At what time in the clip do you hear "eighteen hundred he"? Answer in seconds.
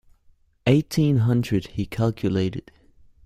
0.65-1.85